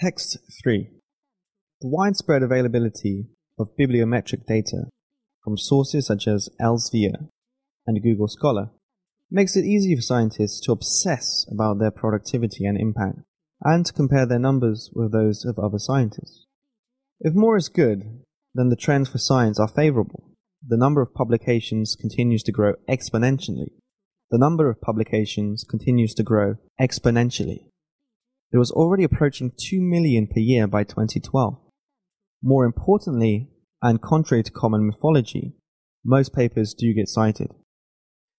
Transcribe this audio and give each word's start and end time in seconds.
Text 0.00 0.38
3. 0.62 0.90
The 1.80 1.88
widespread 1.88 2.44
availability 2.44 3.26
of 3.58 3.74
bibliometric 3.76 4.46
data 4.46 4.84
from 5.42 5.58
sources 5.58 6.06
such 6.06 6.28
as 6.28 6.48
Elsevier 6.60 7.30
and 7.84 8.00
Google 8.00 8.28
Scholar 8.28 8.70
makes 9.28 9.56
it 9.56 9.64
easy 9.64 9.96
for 9.96 10.02
scientists 10.02 10.60
to 10.60 10.72
obsess 10.72 11.44
about 11.50 11.80
their 11.80 11.90
productivity 11.90 12.64
and 12.64 12.78
impact 12.78 13.18
and 13.64 13.84
to 13.86 13.92
compare 13.92 14.24
their 14.24 14.38
numbers 14.38 14.88
with 14.94 15.10
those 15.10 15.44
of 15.44 15.58
other 15.58 15.80
scientists. 15.80 16.46
If 17.18 17.34
more 17.34 17.56
is 17.56 17.68
good, 17.68 18.22
then 18.54 18.68
the 18.68 18.76
trends 18.76 19.08
for 19.08 19.18
science 19.18 19.58
are 19.58 19.66
favorable. 19.66 20.30
The 20.64 20.76
number 20.76 21.02
of 21.02 21.12
publications 21.12 21.96
continues 21.98 22.44
to 22.44 22.52
grow 22.52 22.74
exponentially. 22.88 23.72
The 24.30 24.38
number 24.38 24.70
of 24.70 24.80
publications 24.80 25.64
continues 25.68 26.14
to 26.14 26.22
grow 26.22 26.54
exponentially. 26.80 27.67
It 28.52 28.58
was 28.58 28.70
already 28.70 29.04
approaching 29.04 29.52
2 29.56 29.80
million 29.80 30.26
per 30.26 30.40
year 30.40 30.66
by 30.66 30.84
2012. 30.84 31.58
More 32.42 32.64
importantly, 32.64 33.50
and 33.82 34.00
contrary 34.00 34.42
to 34.42 34.50
common 34.50 34.86
mythology, 34.86 35.54
most 36.04 36.34
papers 36.34 36.74
do 36.74 36.94
get 36.94 37.08
cited. 37.08 37.52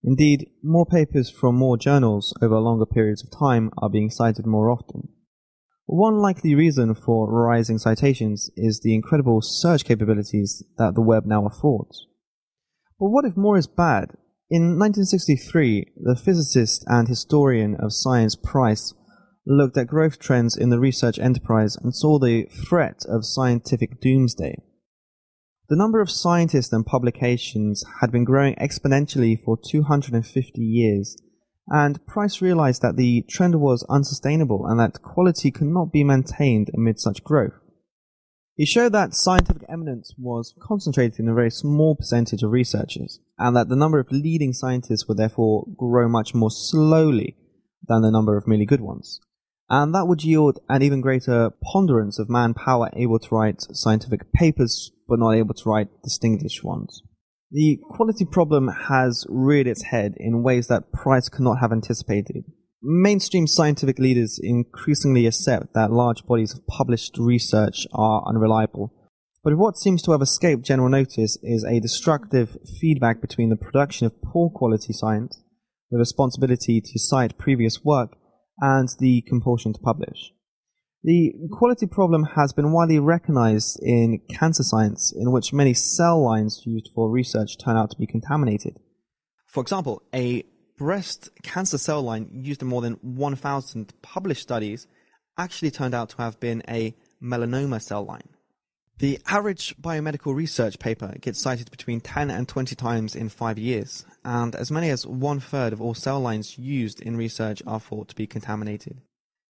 Indeed, 0.03 0.49
more 0.63 0.85
papers 0.85 1.29
from 1.29 1.55
more 1.55 1.77
journals 1.77 2.33
over 2.41 2.57
longer 2.59 2.85
periods 2.85 3.23
of 3.23 3.37
time 3.37 3.69
are 3.77 3.89
being 3.89 4.09
cited 4.09 4.45
more 4.45 4.71
often. 4.71 5.09
One 5.85 6.19
likely 6.19 6.55
reason 6.55 6.95
for 6.95 7.29
rising 7.31 7.77
citations 7.79 8.49
is 8.55 8.79
the 8.79 8.95
incredible 8.95 9.41
search 9.41 9.83
capabilities 9.83 10.63
that 10.77 10.95
the 10.95 11.01
web 11.01 11.25
now 11.25 11.45
affords. 11.45 12.07
But 12.99 13.09
what 13.09 13.25
if 13.25 13.35
more 13.35 13.57
is 13.57 13.67
bad? 13.67 14.11
In 14.49 14.79
1963, 14.79 15.93
the 16.03 16.15
physicist 16.15 16.83
and 16.87 17.07
historian 17.07 17.75
of 17.75 17.93
science 17.93 18.35
Price 18.35 18.93
looked 19.45 19.77
at 19.77 19.87
growth 19.87 20.19
trends 20.19 20.55
in 20.55 20.69
the 20.69 20.79
research 20.79 21.17
enterprise 21.17 21.75
and 21.77 21.95
saw 21.95 22.19
the 22.19 22.43
threat 22.43 23.03
of 23.07 23.25
scientific 23.25 23.99
doomsday. 24.01 24.61
The 25.69 25.75
number 25.75 26.01
of 26.01 26.09
scientists 26.09 26.73
and 26.73 26.85
publications 26.85 27.83
had 28.01 28.11
been 28.11 28.23
growing 28.23 28.55
exponentially 28.55 29.41
for 29.41 29.57
250 29.57 30.61
years, 30.61 31.15
and 31.67 32.05
Price 32.07 32.41
realized 32.41 32.81
that 32.81 32.95
the 32.95 33.23
trend 33.29 33.59
was 33.61 33.85
unsustainable 33.87 34.65
and 34.65 34.79
that 34.79 35.01
quality 35.03 35.51
could 35.51 35.67
not 35.67 35.91
be 35.91 36.03
maintained 36.03 36.71
amid 36.73 36.99
such 36.99 37.23
growth. 37.23 37.69
He 38.55 38.65
showed 38.65 38.91
that 38.93 39.15
scientific 39.15 39.63
eminence 39.69 40.13
was 40.17 40.53
concentrated 40.59 41.19
in 41.19 41.29
a 41.29 41.33
very 41.33 41.51
small 41.51 41.95
percentage 41.95 42.43
of 42.43 42.51
researchers, 42.51 43.19
and 43.37 43.55
that 43.55 43.69
the 43.69 43.75
number 43.75 43.99
of 43.99 44.11
leading 44.11 44.53
scientists 44.53 45.07
would 45.07 45.17
therefore 45.17 45.65
grow 45.77 46.09
much 46.09 46.33
more 46.33 46.51
slowly 46.51 47.37
than 47.87 48.01
the 48.01 48.11
number 48.11 48.35
of 48.35 48.47
merely 48.47 48.65
good 48.65 48.81
ones 48.81 49.21
and 49.69 49.93
that 49.93 50.07
would 50.07 50.23
yield 50.23 50.59
an 50.69 50.81
even 50.81 51.01
greater 51.01 51.51
ponderance 51.63 52.17
of 52.19 52.29
manpower 52.29 52.89
able 52.93 53.19
to 53.19 53.35
write 53.35 53.61
scientific 53.73 54.31
papers 54.33 54.91
but 55.07 55.19
not 55.19 55.31
able 55.31 55.53
to 55.53 55.69
write 55.69 55.87
distinguished 56.03 56.63
ones. 56.63 57.01
The 57.51 57.79
quality 57.91 58.25
problem 58.25 58.67
has 58.87 59.25
reared 59.27 59.67
its 59.67 59.85
head 59.85 60.13
in 60.17 60.43
ways 60.43 60.67
that 60.67 60.91
Price 60.91 61.29
could 61.29 61.43
not 61.43 61.59
have 61.59 61.71
anticipated. 61.71 62.43
Mainstream 62.81 63.47
scientific 63.47 63.99
leaders 63.99 64.39
increasingly 64.41 65.25
accept 65.25 65.73
that 65.73 65.91
large 65.91 66.25
bodies 66.25 66.53
of 66.53 66.65
published 66.67 67.17
research 67.17 67.87
are 67.91 68.23
unreliable. 68.27 68.93
But 69.43 69.57
what 69.57 69.77
seems 69.77 70.01
to 70.03 70.11
have 70.11 70.21
escaped 70.21 70.63
general 70.63 70.89
notice 70.89 71.37
is 71.41 71.63
a 71.63 71.79
destructive 71.79 72.57
feedback 72.79 73.19
between 73.19 73.49
the 73.49 73.55
production 73.55 74.05
of 74.05 74.21
poor 74.21 74.49
quality 74.49 74.93
science, 74.93 75.41
the 75.89 75.97
responsibility 75.97 76.81
to 76.81 76.99
cite 76.99 77.37
previous 77.37 77.83
work, 77.83 78.15
and 78.61 78.89
the 78.99 79.21
compulsion 79.21 79.73
to 79.73 79.79
publish. 79.79 80.33
The 81.03 81.33
quality 81.51 81.87
problem 81.87 82.23
has 82.35 82.51
been 82.51 82.73
widely 82.73 82.99
recognized 82.99 83.79
in 83.81 84.19
cancer 84.29 84.63
science, 84.63 85.13
in 85.15 85.31
which 85.31 85.53
many 85.53 85.73
cell 85.73 86.21
lines 86.21 86.63
used 86.65 86.89
for 86.93 87.09
research 87.09 87.57
turn 87.57 87.77
out 87.77 87.91
to 87.91 87.97
be 87.97 88.05
contaminated. 88.05 88.77
For 89.45 89.61
example, 89.61 90.03
a 90.13 90.43
breast 90.77 91.29
cancer 91.43 91.77
cell 91.77 92.01
line 92.01 92.29
used 92.31 92.61
in 92.61 92.67
more 92.67 92.81
than 92.81 92.93
1,000 93.01 93.93
published 94.01 94.41
studies 94.41 94.87
actually 95.37 95.71
turned 95.71 95.93
out 95.93 96.09
to 96.09 96.17
have 96.17 96.39
been 96.39 96.61
a 96.67 96.93
melanoma 97.21 97.81
cell 97.81 98.03
line. 98.03 98.27
The 98.99 99.21
average 99.27 99.77
biomedical 99.77 100.35
research 100.35 100.77
paper 100.77 101.15
gets 101.21 101.39
cited 101.39 101.71
between 101.71 102.01
10 102.01 102.29
and 102.29 102.45
20 102.49 102.75
times 102.75 103.15
in 103.15 103.29
five 103.29 103.57
years, 103.57 104.05
and 104.25 104.53
as 104.53 104.71
many 104.71 104.89
as 104.89 105.07
one 105.07 105.39
third 105.39 105.71
of 105.71 105.81
all 105.81 105.93
cell 105.93 106.19
lines 106.19 106.57
used 106.57 107.01
in 107.01 107.15
research 107.15 107.61
are 107.65 107.79
thought 107.79 108.09
to 108.09 108.15
be 108.15 108.27
contaminated. 108.27 108.99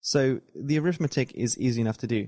So 0.01 0.41
the 0.55 0.77
arithmetic 0.77 1.33
is 1.33 1.57
easy 1.57 1.81
enough 1.81 1.97
to 1.97 2.07
do. 2.07 2.27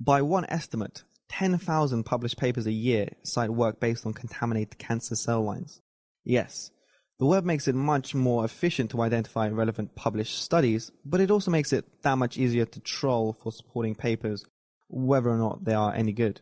By 0.00 0.20
one 0.22 0.46
estimate, 0.48 1.04
10,000 1.28 2.02
published 2.02 2.38
papers 2.38 2.66
a 2.66 2.72
year 2.72 3.10
cite 3.22 3.50
work 3.50 3.78
based 3.78 4.04
on 4.04 4.12
contaminated 4.12 4.78
cancer 4.78 5.14
cell 5.14 5.42
lines. 5.42 5.80
Yes, 6.24 6.72
the 7.20 7.26
web 7.26 7.44
makes 7.44 7.68
it 7.68 7.76
much 7.76 8.16
more 8.16 8.44
efficient 8.44 8.90
to 8.90 9.02
identify 9.02 9.48
relevant 9.48 9.94
published 9.94 10.42
studies, 10.42 10.90
but 11.04 11.20
it 11.20 11.30
also 11.30 11.52
makes 11.52 11.72
it 11.72 11.84
that 12.02 12.18
much 12.18 12.36
easier 12.36 12.64
to 12.64 12.80
troll 12.80 13.32
for 13.32 13.52
supporting 13.52 13.94
papers, 13.94 14.44
whether 14.88 15.30
or 15.30 15.38
not 15.38 15.64
they 15.64 15.74
are 15.74 15.94
any 15.94 16.12
good. 16.12 16.40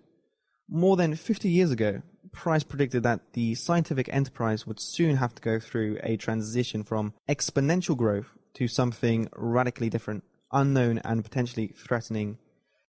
More 0.68 0.96
than 0.96 1.14
50 1.14 1.48
years 1.48 1.70
ago, 1.70 2.02
Price 2.32 2.64
predicted 2.64 3.02
that 3.04 3.32
the 3.32 3.54
scientific 3.54 4.08
enterprise 4.12 4.66
would 4.66 4.80
soon 4.80 5.16
have 5.16 5.34
to 5.36 5.42
go 5.42 5.58
through 5.60 5.98
a 6.02 6.16
transition 6.16 6.82
from 6.82 7.14
exponential 7.28 7.96
growth 7.96 8.36
to 8.54 8.66
something 8.66 9.28
radically 9.34 9.88
different, 9.88 10.24
unknown, 10.52 10.98
and 10.98 11.24
potentially 11.24 11.68
threatening. 11.68 12.38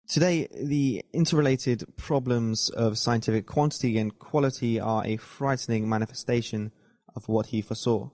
Today, 0.09 0.49
the 0.53 1.05
interrelated 1.13 1.85
problems 1.97 2.71
of 2.71 2.99
scientific 2.99 3.47
quantity 3.47 3.99
and 3.99 4.19
quality 4.19 4.81
are 4.81 5.05
a 5.05 5.19
frightening 5.19 5.89
manifestation 5.89 6.73
of 7.15 7.29
what 7.29 7.47
he 7.47 7.61
foresaw. 7.61 8.09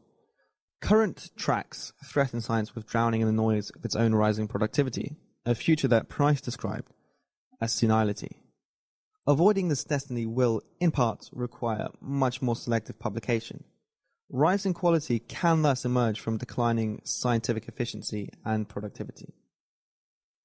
Current 0.81 1.31
tracks 1.37 1.93
threaten 2.05 2.41
science 2.41 2.75
with 2.75 2.89
drowning 2.89 3.21
in 3.21 3.27
the 3.29 3.33
noise 3.33 3.71
of 3.71 3.84
its 3.84 3.94
own 3.94 4.15
rising 4.15 4.49
productivity, 4.49 5.17
a 5.47 5.55
future 5.55 5.89
that 5.89 6.09
Price 6.09 6.41
described 6.41 6.93
as 7.61 7.73
senility. 7.73 8.41
Avoiding 9.25 9.69
this 9.69 9.84
destiny 9.84 10.27
will, 10.27 10.62
in 10.81 10.91
part, 10.91 11.31
require 11.33 11.88
much 12.00 12.43
more 12.43 12.56
selective 12.56 12.99
publication. 12.99 13.62
Rising 14.28 14.75
quality 14.75 15.21
can 15.21 15.62
thus 15.62 15.84
emerge 15.84 16.19
from 16.19 16.38
declining 16.38 17.00
scientific 17.05 17.69
efficiency 17.69 18.31
and 18.44 18.69
productivity. 18.69 19.32